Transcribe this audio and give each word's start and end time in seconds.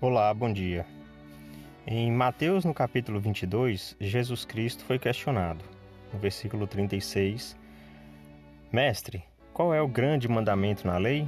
Olá, 0.00 0.34
bom 0.34 0.52
dia. 0.52 0.84
Em 1.86 2.10
Mateus, 2.10 2.64
no 2.64 2.74
capítulo 2.74 3.20
22, 3.20 3.96
Jesus 4.00 4.44
Cristo 4.44 4.84
foi 4.84 4.98
questionado. 4.98 5.64
No 6.12 6.18
versículo 6.18 6.66
36, 6.66 7.56
Mestre, 8.72 9.24
qual 9.52 9.72
é 9.72 9.80
o 9.80 9.88
grande 9.88 10.28
mandamento 10.28 10.86
na 10.86 10.98
lei? 10.98 11.26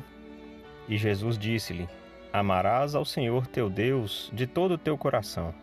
E 0.88 0.98
Jesus 0.98 1.38
disse-lhe: 1.38 1.88
Amarás 2.32 2.94
ao 2.94 3.04
Senhor 3.04 3.46
teu 3.46 3.70
Deus 3.70 4.30
de 4.34 4.46
todo 4.46 4.72
o 4.72 4.78
teu 4.78 4.98
coração, 4.98 5.54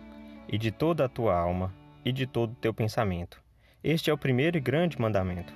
e 0.48 0.58
de 0.58 0.72
toda 0.72 1.06
a 1.06 1.10
tua 1.10 1.38
alma, 1.38 1.74
e 2.06 2.12
de 2.12 2.26
todo 2.26 2.54
o 2.54 2.56
teu 2.62 2.74
pensamento. 2.74 3.40
Este 3.84 4.10
é 4.10 4.14
o 4.14 4.18
primeiro 4.18 4.58
e 4.58 4.62
grande 4.62 5.00
mandamento. 5.00 5.54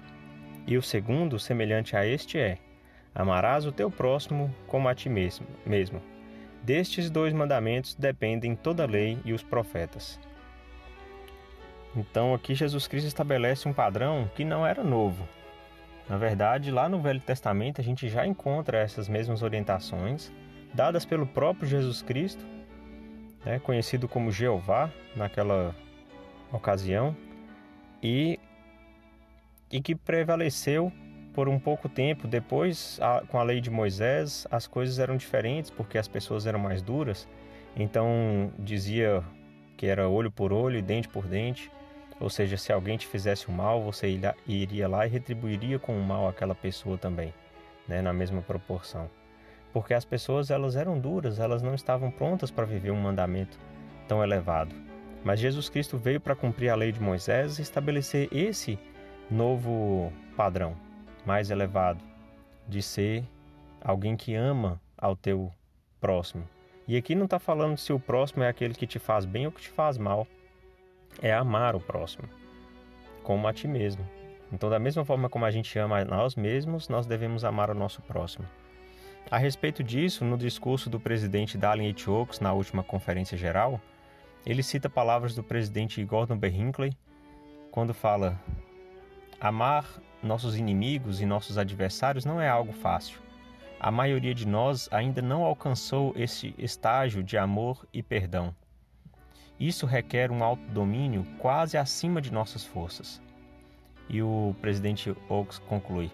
E 0.67 0.77
o 0.77 0.83
segundo, 0.83 1.39
semelhante 1.39 1.95
a 1.95 2.05
este, 2.05 2.37
é: 2.37 2.57
Amarás 3.15 3.65
o 3.65 3.71
teu 3.71 3.89
próximo 3.89 4.53
como 4.67 4.89
a 4.89 4.93
ti 4.93 5.09
mesmo. 5.09 5.47
mesmo. 5.65 6.16
Destes 6.67 7.09
dois 7.09 7.31
mandamentos 7.31 7.95
dependem 7.95 8.53
toda 8.53 8.83
a 8.83 8.85
lei 8.85 9.17
e 9.23 9.31
os 9.31 9.41
profetas. 9.41 10.19
Então 11.95 12.33
aqui 12.33 12.53
Jesus 12.53 12.89
Cristo 12.89 13.07
estabelece 13.07 13.69
um 13.69 13.73
padrão 13.73 14.29
que 14.35 14.43
não 14.43 14.67
era 14.67 14.83
novo. 14.83 15.25
Na 16.09 16.17
verdade, 16.17 16.69
lá 16.69 16.89
no 16.89 16.99
Velho 16.99 17.21
Testamento 17.21 17.79
a 17.79 17.83
gente 17.85 18.09
já 18.09 18.27
encontra 18.27 18.79
essas 18.79 19.07
mesmas 19.07 19.43
orientações 19.43 20.29
dadas 20.73 21.05
pelo 21.05 21.25
próprio 21.25 21.69
Jesus 21.69 22.01
Cristo, 22.01 22.45
né, 23.45 23.59
conhecido 23.59 24.05
como 24.05 24.29
Jeová 24.29 24.91
naquela 25.15 25.73
ocasião, 26.51 27.15
e, 28.03 28.37
e 29.71 29.79
que 29.79 29.95
prevaleceu 29.95 30.91
por 31.37 31.47
um 31.47 31.59
pouco 31.59 31.87
tempo 31.87 32.27
depois, 32.27 32.97
a, 32.99 33.21
com 33.27 33.39
a 33.39 33.43
lei 33.43 33.61
de 33.61 33.69
Moisés, 33.69 34.47
as 34.49 34.65
coisas 34.65 34.97
eram 34.97 35.15
diferentes 35.15 35.69
porque 35.69 35.99
as 35.99 36.07
pessoas 36.07 36.47
eram 36.47 36.57
mais 36.57 36.81
duras. 36.81 37.27
Então 37.75 38.51
dizia 38.57 39.23
que 39.77 39.85
era 39.85 40.09
olho 40.09 40.31
por 40.31 40.51
olho 40.51 40.79
e 40.79 40.81
dente 40.81 41.07
por 41.07 41.27
dente. 41.27 41.71
Ou 42.19 42.27
seja, 42.27 42.57
se 42.57 42.73
alguém 42.73 42.97
te 42.97 43.05
fizesse 43.05 43.49
o 43.49 43.51
mal, 43.51 43.83
você 43.83 44.19
iria 44.47 44.87
lá 44.87 45.05
e 45.05 45.09
retribuiria 45.11 45.77
com 45.77 45.95
o 45.95 46.03
mal 46.03 46.27
aquela 46.27 46.55
pessoa 46.55 46.97
também, 46.97 47.31
né, 47.87 48.01
na 48.01 48.11
mesma 48.11 48.41
proporção. 48.41 49.07
Porque 49.71 49.93
as 49.93 50.05
pessoas 50.05 50.49
elas 50.49 50.75
eram 50.75 50.97
duras, 50.97 51.39
elas 51.39 51.61
não 51.61 51.75
estavam 51.75 52.09
prontas 52.09 52.49
para 52.49 52.65
viver 52.65 52.89
um 52.89 52.99
mandamento 52.99 53.59
tão 54.07 54.23
elevado. 54.23 54.73
Mas 55.23 55.39
Jesus 55.39 55.69
Cristo 55.69 55.99
veio 55.99 56.19
para 56.19 56.35
cumprir 56.35 56.69
a 56.69 56.75
lei 56.75 56.91
de 56.91 56.99
Moisés 56.99 57.59
e 57.59 57.61
estabelecer 57.61 58.27
esse 58.31 58.79
novo 59.29 60.11
padrão 60.35 60.86
mais 61.27 61.51
elevado, 61.51 62.01
de 62.65 62.81
ser 62.81 63.25
alguém 63.81 64.15
que 64.15 64.33
ama 64.33 64.81
ao 64.97 65.13
teu 65.13 65.51
próximo. 65.99 66.47
E 66.87 66.95
aqui 66.95 67.13
não 67.13 67.25
está 67.25 67.37
falando 67.37 67.77
se 67.77 67.91
o 67.91 67.99
próximo 67.99 68.43
é 68.43 68.47
aquele 68.47 68.73
que 68.73 68.87
te 68.87 68.97
faz 68.97 69.25
bem 69.25 69.45
ou 69.45 69.51
que 69.51 69.61
te 69.61 69.69
faz 69.69 69.97
mal. 69.97 70.25
É 71.21 71.33
amar 71.33 71.75
o 71.75 71.81
próximo, 71.81 72.29
como 73.23 73.45
a 73.45 73.53
ti 73.53 73.67
mesmo. 73.67 74.07
Então, 74.53 74.69
da 74.69 74.79
mesma 74.79 75.03
forma 75.03 75.27
como 75.27 75.43
a 75.43 75.51
gente 75.51 75.77
ama 75.77 75.99
a 75.99 76.05
nós 76.05 76.35
mesmos, 76.35 76.87
nós 76.87 77.05
devemos 77.05 77.43
amar 77.43 77.69
o 77.69 77.75
nosso 77.75 78.01
próximo. 78.03 78.47
A 79.29 79.37
respeito 79.37 79.83
disso, 79.83 80.23
no 80.23 80.37
discurso 80.37 80.89
do 80.89 80.97
presidente 80.97 81.57
Dallin. 81.57 81.93
Oaks 82.07 82.39
na 82.39 82.53
última 82.53 82.83
conferência 82.83 83.37
geral, 83.37 83.81
ele 84.45 84.63
cita 84.63 84.89
palavras 84.89 85.35
do 85.35 85.43
presidente 85.43 86.01
Gordon 86.05 86.37
B. 86.37 86.47
Hinckley 86.47 86.93
quando 87.69 87.93
fala: 87.93 88.39
Amar 89.41 89.85
nossos 90.21 90.55
inimigos 90.57 91.21
e 91.21 91.25
nossos 91.25 91.57
adversários 91.57 92.25
não 92.25 92.41
é 92.41 92.49
algo 92.49 92.73
fácil. 92.73 93.19
A 93.79 93.91
maioria 93.91 94.33
de 94.33 94.47
nós 94.47 94.89
ainda 94.91 95.21
não 95.21 95.43
alcançou 95.43 96.11
esse 96.15 96.55
estágio 96.57 97.23
de 97.23 97.37
amor 97.37 97.85
e 97.93 98.01
perdão. 98.01 98.55
Isso 99.59 99.85
requer 99.85 100.31
um 100.31 100.43
autodomínio 100.43 101.25
quase 101.39 101.77
acima 101.77 102.21
de 102.21 102.31
nossas 102.31 102.63
forças. 102.63 103.21
E 104.09 104.21
o 104.21 104.55
presidente 104.61 105.15
Oaks 105.29 105.59
conclui: 105.59 106.11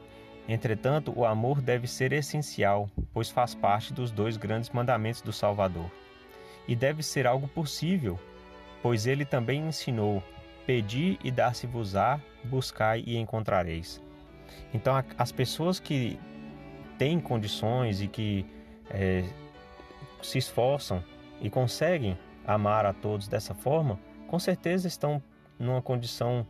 Entretanto, 0.47 1.13
o 1.15 1.25
amor 1.25 1.61
deve 1.61 1.87
ser 1.87 2.11
essencial, 2.11 2.89
pois 3.13 3.29
faz 3.29 3.55
parte 3.55 3.93
dos 3.93 4.11
dois 4.11 4.35
grandes 4.35 4.69
mandamentos 4.69 5.21
do 5.21 5.31
Salvador. 5.31 5.89
E 6.67 6.75
deve 6.75 7.03
ser 7.03 7.25
algo 7.27 7.47
possível, 7.47 8.19
pois 8.81 9.07
ele 9.07 9.23
também 9.25 9.67
ensinou: 9.67 10.21
Pedi 10.65 11.17
e 11.23 11.31
dar-se-vos-á, 11.31 12.19
buscai 12.45 13.03
e 13.05 13.17
encontrareis. 13.17 14.01
Então, 14.73 14.93
as 15.17 15.31
pessoas 15.31 15.79
que 15.79 16.19
têm 16.97 17.19
condições 17.19 18.01
e 18.01 18.07
que 18.07 18.45
é, 18.89 19.23
se 20.21 20.37
esforçam 20.37 21.03
e 21.41 21.49
conseguem 21.49 22.17
amar 22.45 22.85
a 22.85 22.93
todos 22.93 23.27
dessa 23.27 23.53
forma, 23.53 23.99
com 24.27 24.39
certeza 24.39 24.87
estão 24.87 25.21
numa 25.59 25.81
condição 25.81 26.45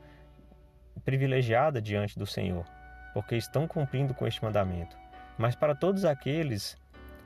privilegiada 1.04 1.82
diante 1.82 2.18
do 2.18 2.26
Senhor, 2.26 2.66
porque 3.14 3.36
estão 3.36 3.68
cumprindo 3.68 4.14
com 4.14 4.26
este 4.26 4.44
mandamento. 4.44 4.96
Mas 5.38 5.56
para 5.56 5.76
todos 5.76 6.06
aqueles 6.06 6.78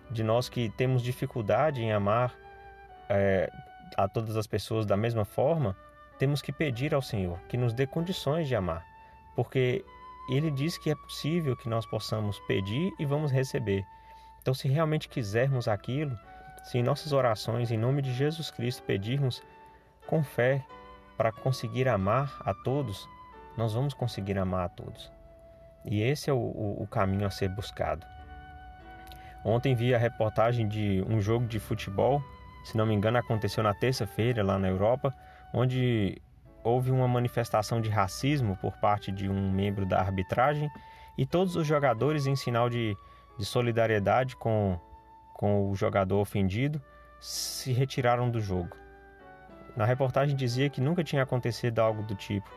de 0.10 0.24
nós 0.24 0.48
que 0.50 0.70
temos 0.70 1.04
dificuldade 1.04 1.82
em 1.82 1.92
amar 1.92 2.34
é, 3.10 3.50
a 3.96 4.08
todas 4.08 4.36
as 4.38 4.48
pessoas 4.48 4.86
da 4.86 4.98
mesma 4.98 5.26
forma, 5.26 5.76
temos 6.18 6.42
que 6.42 6.52
pedir 6.52 6.94
ao 6.94 7.02
Senhor 7.02 7.40
que 7.48 7.58
nos 7.58 7.74
dê 7.74 7.86
condições 7.86 8.48
de 8.48 8.56
amar, 8.56 8.86
porque 9.36 9.84
Ele 10.30 10.52
diz 10.52 10.78
que 10.78 10.90
é 10.90 10.96
possível 10.96 11.56
que 11.56 11.70
nós 11.70 11.86
possamos 11.86 12.40
pedir 12.42 12.92
e 13.00 13.06
vamos 13.06 13.32
receber. 13.32 13.86
Então, 14.42 14.54
se 14.54 14.68
realmente 14.68 15.10
quisermos 15.10 15.68
aquilo, 15.68 16.18
se 16.64 16.78
em 16.78 16.84
nossas 16.84 17.12
orações, 17.12 17.72
em 17.72 17.78
nome 17.78 18.02
de 18.02 18.14
Jesus 18.14 18.50
Cristo, 18.50 18.84
pedirmos 18.84 19.42
com 20.06 20.24
fé 20.24 20.64
para 21.18 21.32
conseguir 21.32 21.88
amar 21.88 22.38
a 22.42 22.54
todos, 22.54 23.08
nós 23.58 23.74
vamos 23.74 23.94
conseguir 23.94 24.38
amar 24.38 24.66
a 24.66 24.70
todos. 24.70 25.12
E 25.86 26.02
esse 26.02 26.30
é 26.30 26.34
o, 26.34 26.38
o, 26.38 26.84
o 26.84 26.88
caminho 26.88 27.26
a 27.26 27.32
ser 27.32 27.50
buscado. 27.50 28.06
Ontem 29.44 29.76
vi 29.76 29.96
a 29.96 29.98
reportagem 29.98 30.68
de 30.68 31.04
um 31.08 31.22
jogo 31.22 31.46
de 31.46 31.60
futebol, 31.60 32.22
se 32.66 32.76
não 32.76 32.86
me 32.86 32.94
engano, 32.94 33.18
aconteceu 33.18 33.64
na 33.64 33.74
terça-feira 33.74 34.44
lá 34.44 34.60
na 34.60 34.68
Europa, 34.68 35.16
onde 35.54 36.22
houve 36.64 36.92
uma 36.92 37.08
manifestação 37.08 37.80
de 37.80 37.90
racismo 37.90 38.58
por 38.58 38.78
parte 38.78 39.12
de 39.12 39.30
um 39.30 39.52
membro 39.52 39.86
da 39.86 40.00
arbitragem 40.00 40.70
e 41.18 41.26
todos 41.26 41.56
os 41.56 41.66
jogadores, 41.66 42.28
em 42.28 42.36
sinal 42.36 42.70
de, 42.70 42.96
de 43.38 43.46
solidariedade 43.46 44.36
com, 44.36 44.80
com 45.34 45.72
o 45.72 45.76
jogador 45.76 46.20
ofendido, 46.20 46.82
se 47.20 47.72
retiraram 47.72 48.30
do 48.30 48.40
jogo. 48.40 48.76
Na 49.76 49.86
reportagem 49.86 50.36
dizia 50.36 50.70
que 50.70 50.82
nunca 50.82 51.04
tinha 51.04 51.24
acontecido 51.24 51.80
algo 51.80 52.04
do 52.04 52.16
tipo. 52.16 52.50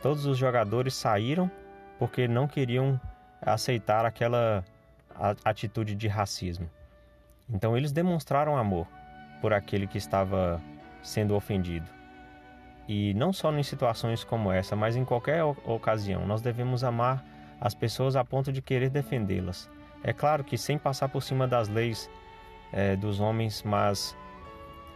Todos 0.00 0.26
os 0.26 0.38
jogadores 0.38 0.94
saíram 0.94 1.50
porque 1.98 2.26
não 2.26 2.48
queriam 2.48 3.00
aceitar 3.40 4.04
aquela 4.04 4.64
atitude 5.44 5.94
de 5.94 6.08
racismo. 6.08 6.68
Então 7.48 7.76
eles 7.76 7.92
demonstraram 7.92 8.56
amor 8.56 8.86
por 9.40 9.52
aquele 9.52 9.86
que 9.86 9.98
estava 9.98 10.60
sendo 11.02 11.34
ofendido. 11.34 12.01
E 12.88 13.14
não 13.14 13.32
só 13.32 13.52
em 13.52 13.62
situações 13.62 14.24
como 14.24 14.50
essa, 14.50 14.74
mas 14.74 14.96
em 14.96 15.04
qualquer 15.04 15.44
ocasião, 15.44 16.26
nós 16.26 16.42
devemos 16.42 16.82
amar 16.82 17.24
as 17.60 17.74
pessoas 17.74 18.16
a 18.16 18.24
ponto 18.24 18.52
de 18.52 18.60
querer 18.60 18.90
defendê-las. 18.90 19.70
É 20.02 20.12
claro 20.12 20.42
que 20.42 20.58
sem 20.58 20.76
passar 20.76 21.08
por 21.08 21.22
cima 21.22 21.46
das 21.46 21.68
leis 21.68 22.10
é, 22.72 22.96
dos 22.96 23.20
homens, 23.20 23.62
mas 23.62 24.16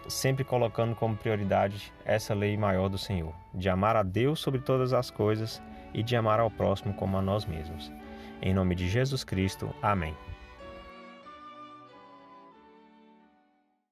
sempre 0.09 0.45
colocando 0.45 0.95
como 0.95 1.17
prioridade 1.17 1.93
essa 2.05 2.35
lei 2.35 2.57
maior 2.57 2.89
do 2.89 2.99
Senhor, 2.99 3.35
de 3.55 3.69
amar 3.69 3.97
a 3.97 4.03
Deus 4.03 4.41
sobre 4.41 4.61
todas 4.61 4.93
as 4.93 5.11
coisas 5.11 5.63
e 5.95 6.03
de 6.03 6.17
amar 6.17 6.41
ao 6.41 6.51
próximo 6.51 6.95
como 6.95 7.17
a 7.17 7.23
nós 7.23 7.45
mesmos. 7.45 7.93
Em 8.43 8.53
nome 8.53 8.75
de 8.75 8.89
Jesus 8.89 9.25
Cristo, 9.25 9.75
amém. 9.81 10.15